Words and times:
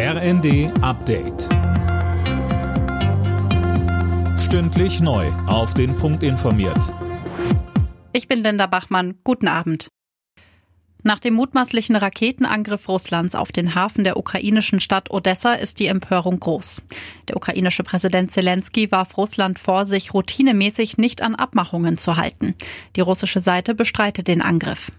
RND 0.00 0.70
Update. 0.80 1.48
Stündlich 4.38 5.00
neu. 5.00 5.26
Auf 5.48 5.74
den 5.74 5.96
Punkt 5.96 6.22
informiert. 6.22 6.94
Ich 8.12 8.28
bin 8.28 8.44
Linda 8.44 8.68
Bachmann. 8.68 9.18
Guten 9.24 9.48
Abend. 9.48 9.88
Nach 11.02 11.18
dem 11.18 11.34
mutmaßlichen 11.34 11.96
Raketenangriff 11.96 12.88
Russlands 12.88 13.34
auf 13.34 13.50
den 13.50 13.74
Hafen 13.74 14.04
der 14.04 14.16
ukrainischen 14.16 14.78
Stadt 14.78 15.10
Odessa 15.10 15.54
ist 15.54 15.80
die 15.80 15.86
Empörung 15.88 16.38
groß. 16.38 16.80
Der 17.26 17.36
ukrainische 17.36 17.82
Präsident 17.82 18.30
Zelensky 18.30 18.92
warf 18.92 19.16
Russland 19.16 19.58
vor, 19.58 19.84
sich 19.84 20.14
routinemäßig 20.14 20.98
nicht 20.98 21.22
an 21.22 21.34
Abmachungen 21.34 21.98
zu 21.98 22.16
halten. 22.16 22.54
Die 22.94 23.00
russische 23.00 23.40
Seite 23.40 23.74
bestreitet 23.74 24.28
den 24.28 24.42
Angriff. 24.42 24.92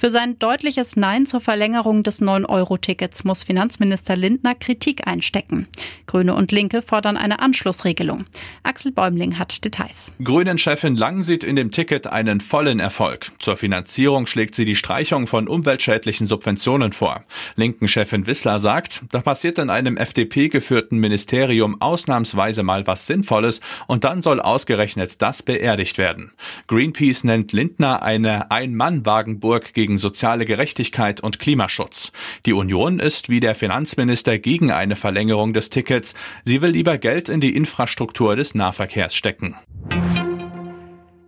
Für 0.00 0.08
sein 0.08 0.38
deutliches 0.38 0.96
Nein 0.96 1.26
zur 1.26 1.42
Verlängerung 1.42 2.02
des 2.02 2.22
9-Euro-Tickets 2.22 3.24
muss 3.24 3.42
Finanzminister 3.42 4.16
Lindner 4.16 4.54
Kritik 4.54 5.06
einstecken. 5.06 5.68
Grüne 6.06 6.34
und 6.34 6.52
Linke 6.52 6.80
fordern 6.80 7.18
eine 7.18 7.40
Anschlussregelung. 7.40 8.24
Axel 8.62 8.92
Bäumling 8.92 9.38
hat 9.38 9.62
Details. 9.62 10.14
Grünen-Chefin 10.24 10.96
Lang 10.96 11.22
sieht 11.22 11.44
in 11.44 11.54
dem 11.54 11.70
Ticket 11.70 12.06
einen 12.06 12.40
vollen 12.40 12.80
Erfolg. 12.80 13.30
Zur 13.40 13.58
Finanzierung 13.58 14.26
schlägt 14.26 14.54
sie 14.54 14.64
die 14.64 14.74
Streichung 14.74 15.26
von 15.26 15.46
umweltschädlichen 15.46 16.26
Subventionen 16.26 16.94
vor. 16.94 17.22
Linken-Chefin 17.56 18.26
Wissler 18.26 18.58
sagt, 18.58 19.02
da 19.10 19.20
passiert 19.20 19.58
in 19.58 19.68
einem 19.68 19.98
FDP-geführten 19.98 20.98
Ministerium 20.98 21.78
ausnahmsweise 21.82 22.62
mal 22.62 22.86
was 22.86 23.06
Sinnvolles 23.06 23.60
und 23.86 24.04
dann 24.04 24.22
soll 24.22 24.40
ausgerechnet 24.40 25.20
das 25.20 25.42
beerdigt 25.42 25.98
werden. 25.98 26.32
Greenpeace 26.68 27.24
nennt 27.24 27.52
Lindner 27.52 28.02
eine 28.02 28.50
Ein-Mann-Wagenburg 28.50 29.74
gegen 29.74 29.89
gegen 29.90 29.98
soziale 29.98 30.44
Gerechtigkeit 30.44 31.20
und 31.20 31.40
Klimaschutz. 31.40 32.12
Die 32.46 32.52
Union 32.52 33.00
ist 33.00 33.28
wie 33.28 33.40
der 33.40 33.56
Finanzminister 33.56 34.38
gegen 34.38 34.70
eine 34.70 34.94
Verlängerung 34.94 35.52
des 35.52 35.68
Tickets. 35.68 36.14
Sie 36.44 36.62
will 36.62 36.70
lieber 36.70 36.96
Geld 36.96 37.28
in 37.28 37.40
die 37.40 37.56
Infrastruktur 37.56 38.36
des 38.36 38.54
Nahverkehrs 38.54 39.16
stecken. 39.16 39.56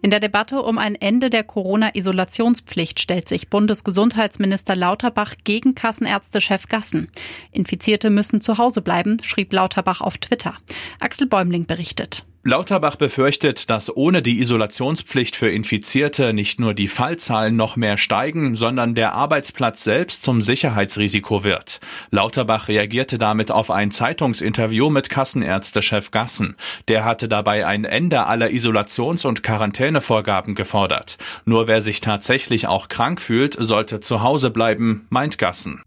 In 0.00 0.10
der 0.12 0.20
Debatte 0.20 0.62
um 0.62 0.78
ein 0.78 0.94
Ende 0.94 1.28
der 1.28 1.42
Corona-Isolationspflicht 1.42 3.00
stellt 3.00 3.28
sich 3.28 3.50
Bundesgesundheitsminister 3.50 4.76
Lauterbach 4.76 5.34
gegen 5.42 5.74
Kassenärztechef 5.74 6.68
Gassen. 6.68 7.08
Infizierte 7.50 8.10
müssen 8.10 8.40
zu 8.40 8.58
Hause 8.58 8.80
bleiben, 8.80 9.16
schrieb 9.24 9.52
Lauterbach 9.52 10.00
auf 10.00 10.18
Twitter. 10.18 10.54
Axel 11.00 11.26
Bäumling 11.26 11.66
berichtet. 11.66 12.24
Lauterbach 12.44 12.96
befürchtet, 12.96 13.70
dass 13.70 13.96
ohne 13.96 14.20
die 14.20 14.40
Isolationspflicht 14.40 15.36
für 15.36 15.48
Infizierte 15.48 16.32
nicht 16.32 16.58
nur 16.58 16.74
die 16.74 16.88
Fallzahlen 16.88 17.54
noch 17.54 17.76
mehr 17.76 17.96
steigen, 17.96 18.56
sondern 18.56 18.96
der 18.96 19.12
Arbeitsplatz 19.12 19.84
selbst 19.84 20.24
zum 20.24 20.40
Sicherheitsrisiko 20.40 21.44
wird. 21.44 21.78
Lauterbach 22.10 22.66
reagierte 22.66 23.16
damit 23.16 23.52
auf 23.52 23.70
ein 23.70 23.92
Zeitungsinterview 23.92 24.90
mit 24.90 25.08
Kassenärztechef 25.08 26.10
Gassen. 26.10 26.56
Der 26.88 27.04
hatte 27.04 27.28
dabei 27.28 27.64
ein 27.64 27.84
Ende 27.84 28.26
aller 28.26 28.48
Isolations- 28.48 29.24
und 29.24 29.44
Quarantänevorgaben 29.44 30.56
gefordert. 30.56 31.18
Nur 31.44 31.68
wer 31.68 31.80
sich 31.80 32.00
tatsächlich 32.00 32.66
auch 32.66 32.88
krank 32.88 33.20
fühlt, 33.20 33.56
sollte 33.56 34.00
zu 34.00 34.20
Hause 34.20 34.50
bleiben, 34.50 35.06
meint 35.10 35.38
Gassen. 35.38 35.80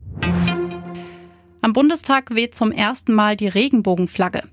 Am 1.65 1.73
Bundestag 1.73 2.35
weht 2.35 2.53
zum 2.53 2.71
ersten 2.71 3.11
Mal 3.11 3.35
die 3.35 3.47
Regenbogenflagge. 3.47 4.43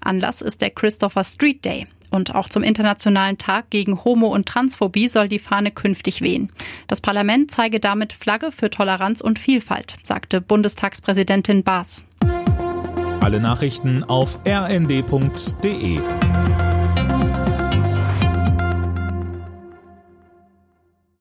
Anlass 0.00 0.40
ist 0.40 0.62
der 0.62 0.70
Christopher 0.70 1.22
Street 1.22 1.62
Day. 1.66 1.86
Und 2.10 2.34
auch 2.34 2.48
zum 2.48 2.62
Internationalen 2.62 3.36
Tag 3.36 3.68
gegen 3.68 4.02
Homo- 4.04 4.32
und 4.32 4.46
Transphobie 4.46 5.08
soll 5.08 5.28
die 5.28 5.38
Fahne 5.38 5.70
künftig 5.70 6.22
wehen. 6.22 6.50
Das 6.86 7.02
Parlament 7.02 7.50
zeige 7.50 7.78
damit 7.78 8.14
Flagge 8.14 8.50
für 8.50 8.70
Toleranz 8.70 9.20
und 9.20 9.38
Vielfalt, 9.38 9.96
sagte 10.02 10.40
Bundestagspräsidentin 10.40 11.62
Baas. 11.62 12.06
Alle 13.20 13.38
Nachrichten 13.38 14.02
auf 14.04 14.38
rnd.de 14.48 16.00